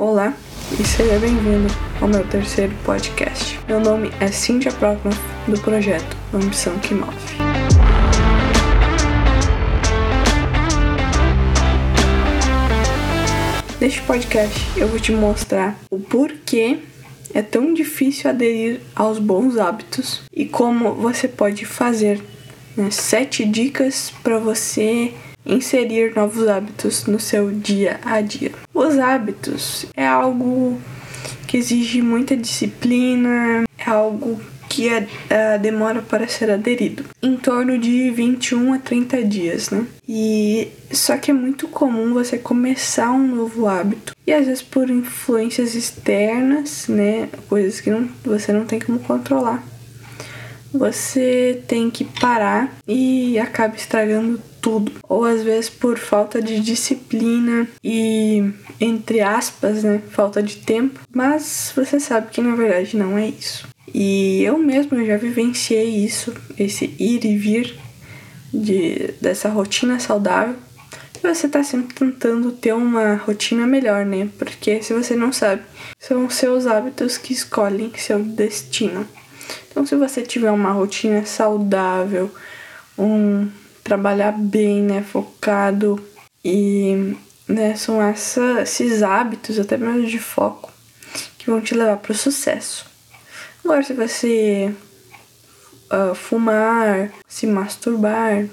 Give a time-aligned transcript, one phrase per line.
[0.00, 0.34] Olá
[0.72, 1.68] e seja bem-vindo
[2.00, 3.60] ao meu terceiro podcast.
[3.68, 7.12] Meu nome é Cynthia Procnoff, do projeto Ambição que Move.
[13.78, 16.78] Neste podcast eu vou te mostrar o porquê
[17.34, 22.22] é tão difícil aderir aos bons hábitos e como você pode fazer
[22.74, 25.12] né, sete dicas para você
[25.44, 28.52] inserir novos hábitos no seu dia a dia.
[28.74, 30.80] Os hábitos é algo
[31.46, 34.40] que exige muita disciplina, é algo
[34.70, 39.84] que é, é, demora para ser aderido, em torno de 21 a 30 dias, né?
[40.08, 44.88] E só que é muito comum você começar um novo hábito e às vezes por
[44.88, 49.60] influências externas, né, coisas que não, você não tem como controlar.
[50.72, 54.92] Você tem que parar e acaba estragando tudo.
[55.08, 58.50] Ou às vezes por falta de disciplina e,
[58.80, 61.00] entre aspas, né, falta de tempo.
[61.12, 63.68] Mas você sabe que na verdade não é isso.
[63.92, 67.74] E eu mesmo já vivenciei isso, esse ir e vir
[68.52, 70.54] de, dessa rotina saudável.
[71.22, 74.28] E você tá sempre tentando ter uma rotina melhor, né?
[74.38, 75.62] Porque se você não sabe,
[75.98, 79.06] são seus hábitos que escolhem seu destino.
[79.70, 82.30] Então, se você tiver uma rotina saudável,
[82.98, 83.48] um
[83.82, 86.02] trabalhar bem, né, focado
[86.44, 87.16] e
[87.48, 90.72] né, são essa, esses hábitos, até mesmo de foco,
[91.38, 92.86] que vão te levar para o sucesso.
[93.64, 94.74] Agora, se você
[95.90, 98.46] uh, fumar, se masturbar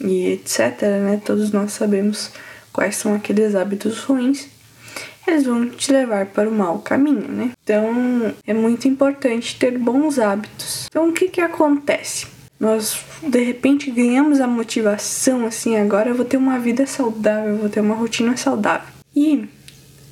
[0.00, 2.30] e etc, né, todos nós sabemos
[2.72, 4.48] quais são aqueles hábitos ruins,
[5.26, 7.52] eles vão te levar para o mau caminho, né?
[7.62, 10.86] Então, é muito importante ter bons hábitos.
[10.86, 12.26] Então, o que que acontece?
[12.58, 17.68] Nós de repente ganhamos a motivação assim, agora eu vou ter uma vida saudável, vou
[17.68, 18.88] ter uma rotina saudável.
[19.14, 19.48] E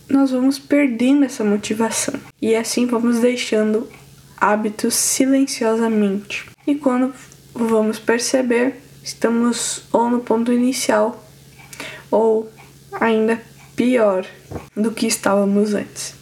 [0.08, 2.14] nós vamos perdendo essa motivação.
[2.40, 3.88] E assim vamos deixando
[4.36, 6.46] hábitos silenciosamente.
[6.66, 7.12] E quando
[7.52, 11.24] vamos perceber, estamos ou no ponto inicial
[12.10, 12.50] ou
[12.92, 13.40] ainda
[13.74, 14.24] pior
[14.74, 16.15] do que estávamos antes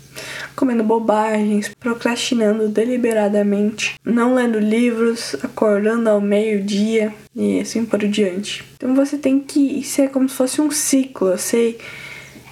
[0.55, 8.65] comendo bobagens, procrastinando deliberadamente, não lendo livros, acordando ao meio-dia e assim por diante.
[8.77, 11.79] Então você tem que ser como se fosse um ciclo, eu sei.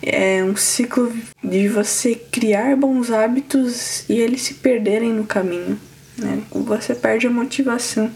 [0.04, 1.12] É um ciclo
[1.44, 5.78] de você criar bons hábitos e eles se perderem no caminho.
[6.18, 6.42] Né?
[6.50, 8.10] Você perde a motivação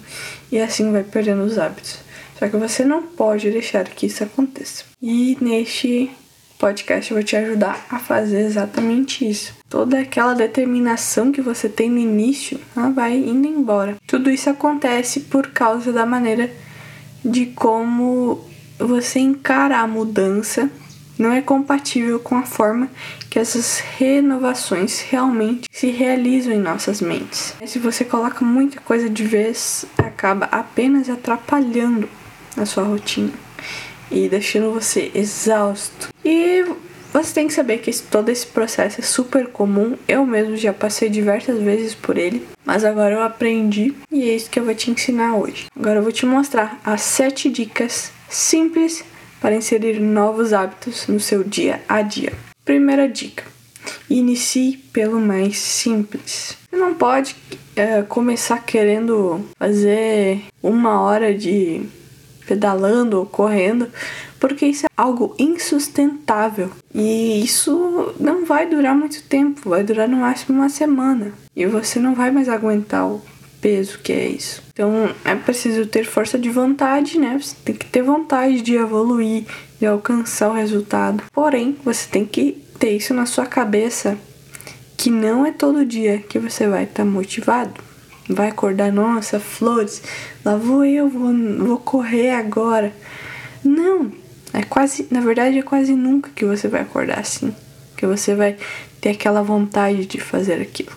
[0.51, 2.01] e assim vai perdendo os hábitos.
[2.39, 4.85] Só que você não pode deixar que isso aconteça.
[5.01, 6.11] E neste
[6.59, 9.55] podcast vai te ajudar a fazer exatamente isso.
[9.69, 13.97] Toda aquela determinação que você tem no início ela vai indo embora.
[14.07, 16.51] Tudo isso acontece por causa da maneira
[17.25, 18.45] de como
[18.79, 20.71] você encara a mudança
[21.19, 22.91] não é compatível com a forma
[23.31, 27.55] que essas renovações realmente se realizam em nossas mentes.
[27.67, 32.09] Se você coloca muita coisa de vez, acaba apenas atrapalhando
[32.57, 33.46] a sua rotina
[34.11, 36.09] e deixando você exausto.
[36.25, 36.65] E
[37.13, 39.97] você tem que saber que todo esse processo é super comum.
[40.07, 44.51] Eu mesmo já passei diversas vezes por ele, mas agora eu aprendi e é isso
[44.51, 45.67] que eu vou te ensinar hoje.
[45.75, 49.05] Agora eu vou te mostrar as 7 dicas simples
[49.41, 52.33] para inserir novos hábitos no seu dia a dia.
[52.65, 53.45] Primeira dica:
[54.11, 56.57] inicie pelo mais simples.
[56.69, 57.37] Você não pode
[57.75, 61.83] é, começar querendo fazer uma hora de
[62.47, 63.89] pedalando ou correndo,
[64.39, 70.19] porque isso é algo insustentável e isso não vai durar muito tempo, vai durar no
[70.19, 73.21] máximo uma semana e você não vai mais aguentar o
[73.61, 74.63] peso que é isso.
[74.73, 77.39] Então é preciso ter força de vontade, né?
[77.41, 79.45] Você tem que ter vontade de evoluir,
[79.79, 81.25] de alcançar o resultado.
[81.33, 84.17] Porém, você tem que ter isso na sua cabeça
[84.97, 87.86] que não é todo dia que você vai estar tá motivado
[88.29, 90.03] vai acordar, nossa, flores,
[90.45, 92.93] lá vou eu, vou, vou correr agora.
[93.65, 94.13] Não,
[94.53, 97.55] é quase, na verdade é quase nunca que você vai acordar assim,
[97.97, 98.57] que você vai
[99.01, 100.93] ter aquela vontade de fazer aquilo.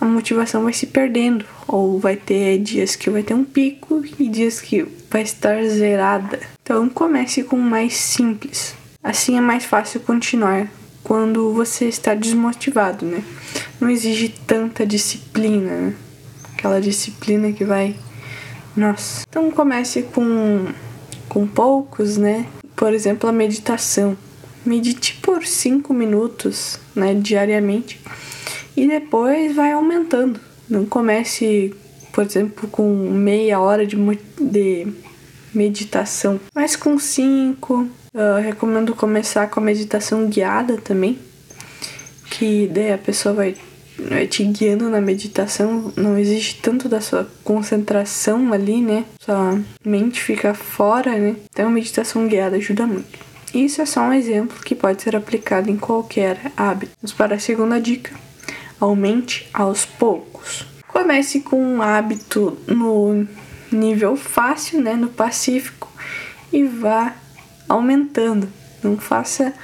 [0.00, 4.28] A motivação vai se perdendo, ou vai ter dias que vai ter um pico e
[4.28, 6.40] dias que vai estar zerada.
[6.62, 8.74] Então comece com o mais simples.
[9.02, 10.68] Assim é mais fácil continuar
[11.02, 13.22] quando você está desmotivado, né?
[13.80, 15.94] Não exige tanta disciplina, né?
[16.64, 17.94] Aquela disciplina que vai.
[18.74, 19.26] Nossa.
[19.28, 20.66] Então comece com,
[21.28, 22.46] com poucos, né?
[22.74, 24.16] Por exemplo, a meditação.
[24.64, 28.00] Medite por 5 minutos, né, diariamente.
[28.74, 30.40] E depois vai aumentando.
[30.66, 31.74] Não comece,
[32.10, 33.96] por exemplo, com meia hora de,
[34.40, 34.88] de
[35.52, 37.74] meditação, mas com 5.
[38.14, 41.18] Uh, recomendo começar com a meditação guiada também,
[42.30, 43.56] que daí a pessoa vai
[44.28, 49.04] te guiando na meditação, não existe tanto da sua concentração ali, né?
[49.20, 51.36] Sua mente fica fora, né?
[51.50, 53.18] Então meditação guiada ajuda muito.
[53.54, 56.92] Isso é só um exemplo que pode ser aplicado em qualquer hábito.
[57.00, 58.12] Vamos para a segunda dica.
[58.80, 60.66] Aumente aos poucos.
[60.88, 63.26] Comece com um hábito no
[63.70, 65.88] nível fácil, né, no pacífico
[66.52, 67.14] e vá
[67.68, 68.48] aumentando.
[68.82, 69.54] Não faça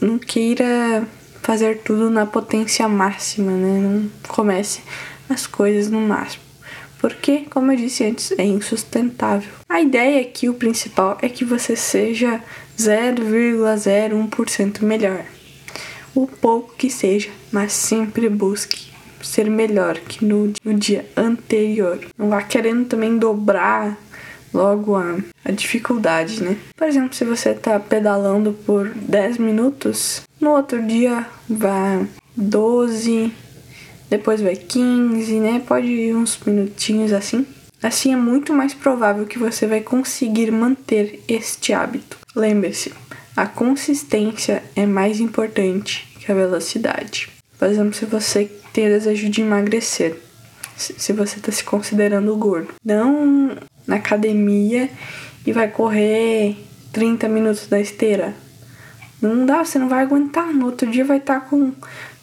[0.00, 1.06] não queira
[1.44, 3.78] fazer tudo na potência máxima, né?
[3.78, 4.80] Não comece
[5.28, 6.42] as coisas no máximo.
[6.98, 9.52] Porque, como eu disse antes, é insustentável.
[9.68, 12.42] A ideia aqui, o principal, é que você seja
[12.78, 15.22] 0,01% melhor.
[16.14, 18.90] O pouco que seja, mas sempre busque
[19.22, 21.98] ser melhor que no, no dia anterior.
[22.16, 23.98] Não vá querendo também dobrar
[24.54, 26.56] logo a, a dificuldade, né?
[26.76, 32.06] Por exemplo, se você tá pedalando por 10 minutos, no outro dia vai
[32.36, 33.32] 12,
[34.08, 35.62] depois vai 15, né?
[35.66, 37.44] Pode ir uns minutinhos assim.
[37.82, 42.16] Assim é muito mais provável que você vai conseguir manter este hábito.
[42.34, 42.92] Lembre-se,
[43.36, 47.28] a consistência é mais importante que a velocidade.
[47.58, 50.16] Por exemplo, se você tem desejo de emagrecer,
[50.76, 54.88] se você está se considerando gordo, não na academia
[55.46, 56.56] e vai correr
[56.92, 58.34] 30 minutos da esteira.
[59.20, 60.52] Não dá, você não vai aguentar.
[60.52, 61.72] No outro dia vai estar tá com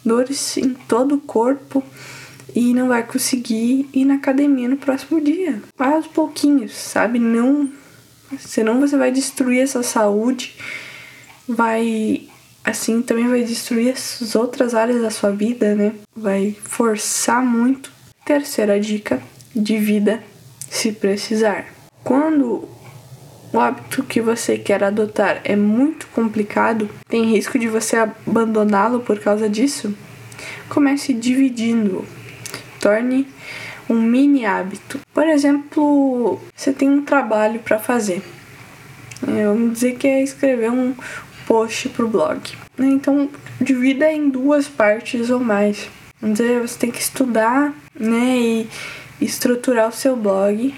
[0.04, 1.82] dores em todo o corpo
[2.54, 5.62] e não vai conseguir ir na academia no próximo dia.
[5.76, 7.18] Vai aos pouquinhos, sabe?
[7.18, 7.70] Não.
[8.38, 10.54] Senão você vai destruir essa saúde,
[11.46, 12.28] vai.
[12.64, 15.92] Assim também vai destruir as outras áreas da sua vida, né?
[16.14, 17.90] Vai forçar muito.
[18.24, 19.20] Terceira dica
[19.54, 20.22] de vida
[20.72, 21.66] se precisar.
[22.02, 22.66] Quando
[23.52, 29.20] o hábito que você quer adotar é muito complicado, tem risco de você abandoná-lo por
[29.20, 29.94] causa disso?
[30.70, 32.06] Comece dividindo.
[32.80, 33.28] Torne
[33.86, 34.98] um mini hábito.
[35.12, 38.22] Por exemplo, você tem um trabalho para fazer.
[39.20, 40.94] Vamos dizer que é escrever um
[41.46, 42.40] post para o blog.
[42.78, 43.28] Então,
[43.60, 45.86] divida em duas partes ou mais.
[46.18, 48.68] Vamos dizer, você tem que estudar, né, e
[49.20, 50.74] estruturar o seu blog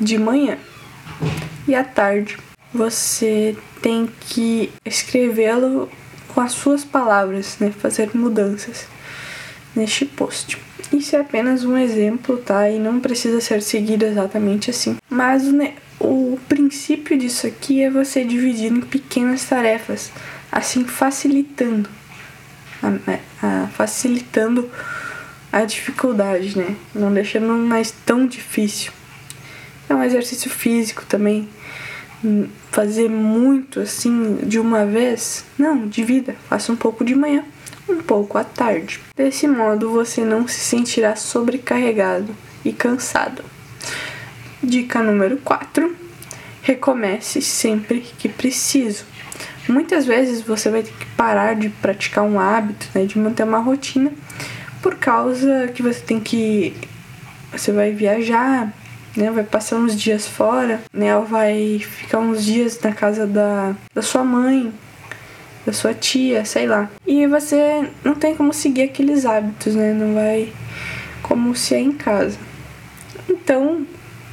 [0.00, 0.58] de manhã.
[1.66, 2.36] E à tarde
[2.72, 5.90] você tem que escrevê-lo
[6.28, 7.70] com as suas palavras, né?
[7.70, 8.86] Fazer mudanças
[9.74, 10.58] neste post.
[10.92, 12.70] Isso é apenas um exemplo, tá?
[12.70, 14.96] E não precisa ser seguido exatamente assim.
[15.08, 20.10] Mas né, o princípio disso aqui é você dividir em pequenas tarefas,
[20.50, 21.88] assim facilitando,
[22.82, 24.70] a, a, facilitando
[25.52, 26.76] a dificuldade, né?
[26.94, 28.92] Não deixando mais tão difícil.
[29.88, 31.48] É um exercício físico também.
[32.24, 36.34] Hum, fazer muito assim de uma vez, não, divida.
[36.48, 37.44] Faça um pouco de manhã,
[37.88, 39.00] um pouco à tarde.
[39.16, 42.34] Desse modo você não se sentirá sobrecarregado
[42.64, 43.42] e cansado.
[44.62, 45.96] Dica número 4:
[46.60, 49.04] recomece sempre que preciso.
[49.68, 53.58] Muitas vezes você vai ter que parar de praticar um hábito, né, de manter uma
[53.58, 54.10] rotina
[54.82, 56.74] por causa que você tem que.
[57.52, 58.72] Você vai viajar,
[59.16, 59.30] né?
[59.30, 61.16] Vai passar uns dias fora, né?
[61.16, 64.72] Ou vai ficar uns dias na casa da, da sua mãe,
[65.66, 66.88] da sua tia, sei lá.
[67.06, 69.92] E você não tem como seguir aqueles hábitos, né?
[69.92, 70.52] Não vai
[71.22, 72.38] como se é em casa.
[73.28, 73.86] Então,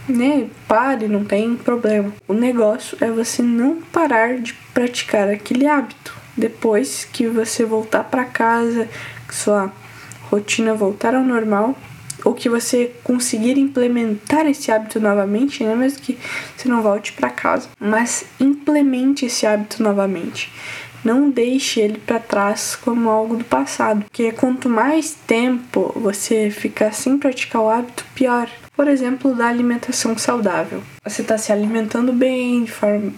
[0.07, 0.47] né?
[0.67, 2.13] Pare, não tem problema.
[2.27, 6.15] O negócio é você não parar de praticar aquele hábito.
[6.37, 8.89] Depois que você voltar para casa,
[9.27, 9.71] que sua
[10.29, 11.75] rotina voltar ao normal
[12.23, 15.75] ou que você conseguir implementar esse hábito novamente, né?
[15.75, 16.17] Mesmo que
[16.57, 20.51] você não volte para casa, mas implemente esse hábito novamente.
[21.03, 26.91] Não deixe ele para trás como algo do passado, porque quanto mais tempo você ficar
[26.93, 28.49] sem praticar o hábito, pior.
[28.75, 30.81] Por exemplo, da alimentação saudável.
[31.03, 33.13] Você está se alimentando bem, de forma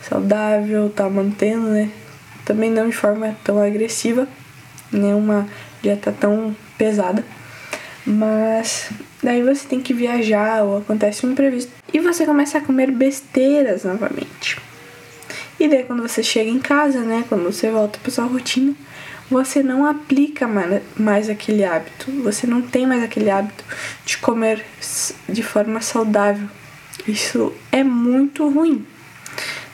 [0.00, 1.90] saudável, tá mantendo, né?
[2.46, 4.26] Também não de forma tão agressiva,
[5.82, 7.24] nenhuma dieta tão pesada.
[8.04, 8.90] Mas
[9.22, 13.84] daí você tem que viajar ou acontece um imprevisto e você começa a comer besteiras
[13.84, 14.58] novamente.
[15.60, 18.74] E daí quando você chega em casa, né, quando você volta para sua rotina,
[19.30, 20.48] você não aplica
[20.96, 22.10] mais aquele hábito.
[22.22, 23.64] Você não tem mais aquele hábito
[24.04, 24.64] de comer
[25.28, 26.48] de forma saudável.
[27.06, 28.84] Isso é muito ruim.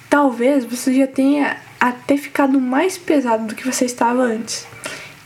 [0.08, 4.66] Talvez você já tenha até ficado mais pesado do que você estava antes.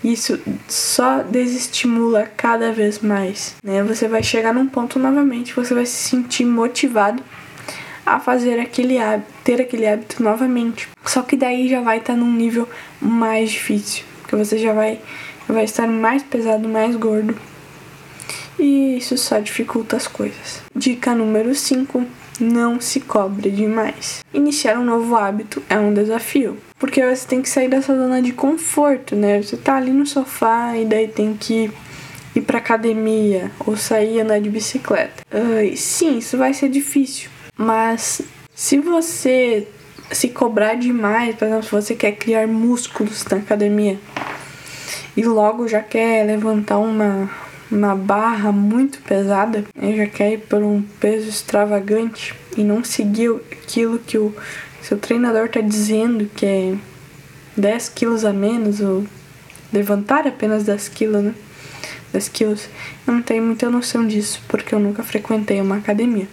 [0.02, 3.82] Isso só desestimula cada vez mais, né?
[3.84, 7.22] Você vai chegar num ponto novamente, você vai se sentir motivado
[8.04, 10.88] a fazer aquele hábito, ter aquele hábito novamente.
[11.04, 12.68] Só que daí já vai estar tá num nível
[13.00, 14.98] mais difícil, porque você já vai,
[15.48, 17.36] vai estar mais pesado, mais gordo.
[18.58, 20.62] E isso só dificulta as coisas.
[20.74, 22.04] Dica número 5:
[22.42, 24.24] não se cobre demais.
[24.32, 28.32] Iniciar um novo hábito é um desafio, porque você tem que sair dessa zona de
[28.32, 29.42] conforto, né?
[29.42, 31.70] Você tá ali no sofá e daí tem que
[32.34, 35.22] ir pra academia ou sair andar de bicicleta.
[35.32, 38.22] Uh, sim, isso vai ser difícil, mas
[38.54, 39.66] se você
[40.10, 43.98] se cobrar demais, por exemplo, se você quer criar músculos na academia
[45.16, 47.30] e logo já quer levantar uma,
[47.72, 53.30] uma barra muito pesada, né, já quer ir por um peso extravagante e não seguir
[53.50, 54.34] aquilo que o
[54.82, 56.74] seu treinador está dizendo, que é
[57.56, 59.06] 10 quilos a menos, ou
[59.72, 61.34] levantar apenas 10 quilos, né?
[62.12, 62.68] 10 quilos.
[63.06, 66.28] Eu não tenho muita noção disso, porque eu nunca frequentei uma academia.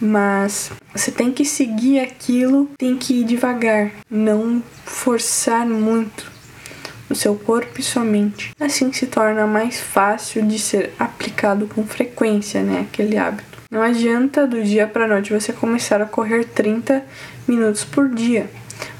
[0.00, 6.37] Mas você tem que seguir aquilo, tem que ir devagar, não forçar muito
[7.08, 8.52] o seu corpo e sua mente.
[8.58, 13.58] Assim se torna mais fácil de ser aplicado com frequência, né, aquele hábito.
[13.70, 17.04] Não adianta do dia para noite você começar a correr 30
[17.46, 18.48] minutos por dia.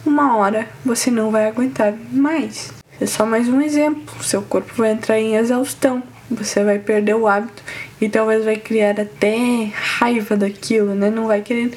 [0.04, 2.72] Uma hora você não vai aguentar mais.
[3.00, 4.22] É só mais um exemplo.
[4.22, 6.02] Seu corpo vai entrar em exaustão.
[6.30, 7.62] Você vai perder o hábito
[8.00, 11.08] e talvez vai criar até raiva daquilo, né?
[11.08, 11.72] Não vai querer,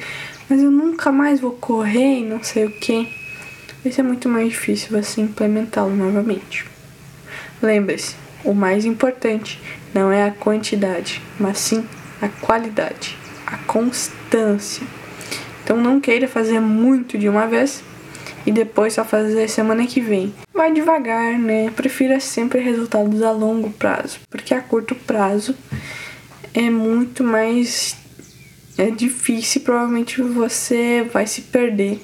[0.48, 3.08] mas eu nunca mais vou correr não sei o que.
[3.82, 6.64] Vai ser muito mais difícil você implementá-lo novamente.
[7.60, 9.60] Lembre-se, o mais importante
[9.92, 11.84] não é a quantidade, mas sim
[12.20, 14.86] a qualidade, a constância.
[15.64, 17.82] Então não queira fazer muito de uma vez
[18.46, 20.32] e depois só fazer semana que vem.
[20.52, 21.70] Vai devagar, né?
[21.70, 25.56] Prefira sempre resultados a longo prazo, porque a curto prazo
[26.54, 27.96] é muito mais
[28.78, 32.00] é difícil, provavelmente você vai se perder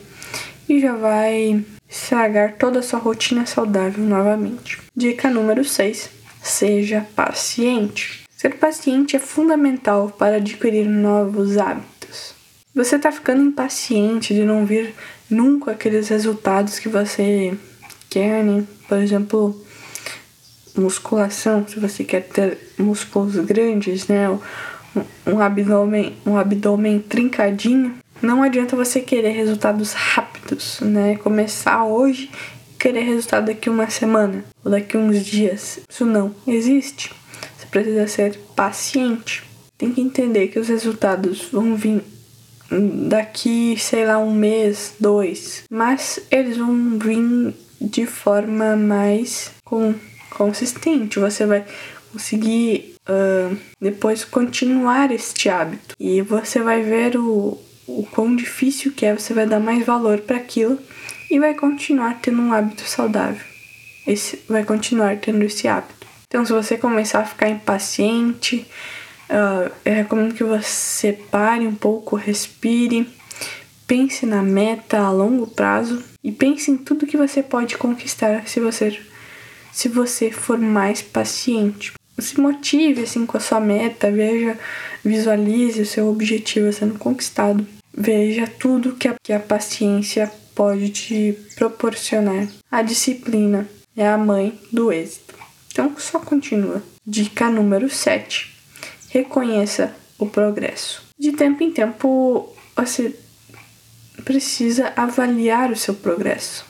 [0.68, 4.78] e já vai estragar toda a sua rotina saudável novamente.
[4.94, 6.10] Dica número 6:
[6.42, 8.24] seja paciente.
[8.36, 12.34] Ser paciente é fundamental para adquirir novos hábitos.
[12.74, 14.94] Você está ficando impaciente de não vir
[15.28, 17.56] nunca aqueles resultados que você
[18.08, 18.64] quer, né?
[18.88, 19.60] Por exemplo,
[20.76, 24.26] musculação, se você quer ter músculos grandes, né?
[25.26, 30.27] Um abdômen, um abdômen trincadinho, não adianta você querer resultados rápidos,
[30.84, 31.16] né?
[31.16, 32.30] Começar hoje
[32.78, 35.80] querer resultado daqui uma semana ou daqui uns dias.
[35.88, 37.12] Isso não existe.
[37.56, 39.42] Você precisa ser paciente.
[39.76, 42.02] Tem que entender que os resultados vão vir
[43.08, 49.94] daqui, sei lá, um mês, dois, mas eles vão vir de forma mais com
[50.30, 51.64] consistente, você vai
[52.12, 59.06] conseguir uh, depois continuar este hábito e você vai ver o, o quão difícil que
[59.06, 60.78] é, você vai dar mais valor para aquilo
[61.30, 63.44] e vai continuar tendo um hábito saudável.
[64.06, 66.06] Esse vai continuar tendo esse hábito.
[66.26, 68.66] Então, se você começar a ficar impaciente,
[69.30, 73.08] uh, eu recomendo que você pare um pouco, respire,
[73.86, 78.60] pense na meta a longo prazo e pense em tudo que você pode conquistar se
[78.60, 79.00] você
[79.72, 81.92] se você for mais paciente.
[82.18, 84.58] Se motive assim com a sua meta, veja,
[85.04, 87.64] visualize o seu objetivo sendo conquistado.
[88.00, 92.48] Veja tudo que a, que a paciência pode te proporcionar.
[92.70, 95.34] A disciplina é a mãe do êxito.
[95.72, 96.82] Então só continua.
[97.06, 98.54] Dica número 7.
[99.10, 101.02] Reconheça o progresso.
[101.18, 103.14] De tempo em tempo você
[104.24, 106.68] precisa avaliar o seu progresso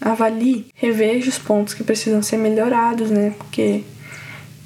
[0.00, 3.34] avalie, reveja os pontos que precisam ser melhorados, né?
[3.36, 3.82] Porque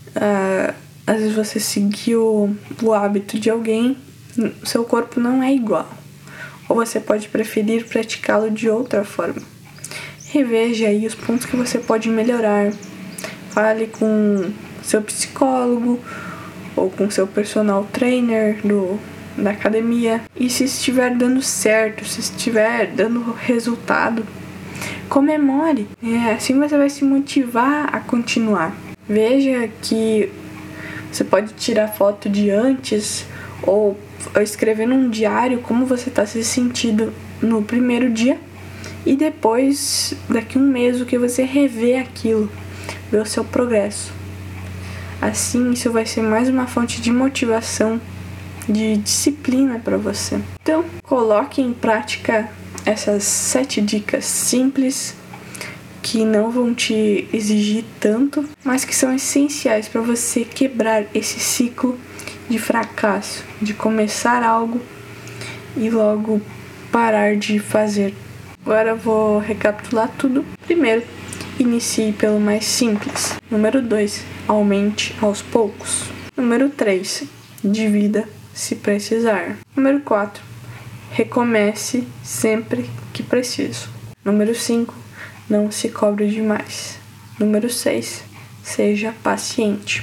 [0.09, 0.75] uh,
[1.07, 3.97] às vezes você seguiu o hábito de alguém,
[4.65, 5.89] seu corpo não é igual.
[6.69, 9.43] Ou você pode preferir praticá-lo de outra forma.
[10.33, 12.73] Reveja aí os pontos que você pode melhorar.
[13.51, 15.99] Fale com seu psicólogo
[16.77, 18.99] ou com seu personal trainer do,
[19.37, 20.23] da academia.
[20.37, 24.25] E se estiver dando certo, se estiver dando resultado,
[25.09, 25.89] comemore.
[26.03, 28.75] É, assim você vai se motivar a continuar.
[29.09, 30.31] Veja que
[31.11, 33.27] você pode tirar foto de antes
[33.63, 33.99] ou
[34.43, 38.39] escrever num diário como você está se sentindo no primeiro dia
[39.05, 42.51] e depois, daqui um mês, o que você rever aquilo,
[43.11, 44.13] ver o seu progresso.
[45.21, 48.01] Assim, isso vai ser mais uma fonte de motivação,
[48.69, 50.41] de disciplina para você.
[50.63, 52.51] Então, coloque em prática
[52.85, 55.15] essas sete dicas simples
[56.03, 61.99] que não vão te exigir tanto, mas que são essenciais para você quebrar esse ciclo
[62.51, 64.81] de fracasso, de começar algo
[65.77, 66.43] e logo
[66.91, 68.13] parar de fazer.
[68.67, 70.45] Agora vou recapitular tudo.
[70.67, 71.05] Primeiro,
[71.61, 73.37] inicie pelo mais simples.
[73.49, 76.07] Número 2, aumente aos poucos.
[76.37, 77.23] Número 3,
[77.63, 79.57] divida se precisar.
[79.77, 80.43] Número 4,
[81.13, 83.89] recomece sempre que preciso.
[84.25, 84.93] Número 5,
[85.49, 86.99] não se cobre demais.
[87.39, 88.25] Número 6,
[88.61, 90.03] seja paciente.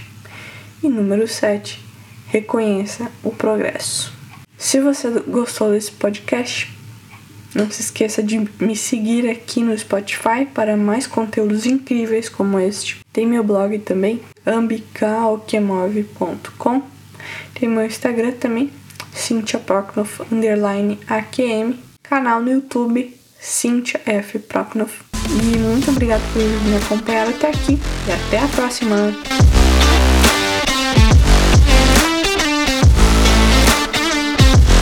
[0.81, 1.86] E número 7,
[2.27, 4.13] reconheça o progresso.
[4.57, 6.71] Se você gostou desse podcast,
[7.53, 12.99] não se esqueça de me seguir aqui no Spotify para mais conteúdos incríveis como este.
[13.13, 16.81] Tem meu blog também, ambicaokemove.com.
[17.53, 18.71] Tem meu Instagram também,
[19.13, 21.79] Cynthia Proknoff, underline AQM.
[22.03, 24.37] Canal no YouTube, Cynthia F.
[24.39, 25.07] Proknoff.
[25.29, 29.13] E muito obrigado por me acompanhar até aqui e até a próxima!